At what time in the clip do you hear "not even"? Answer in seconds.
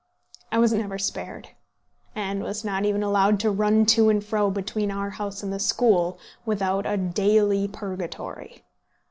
2.65-3.03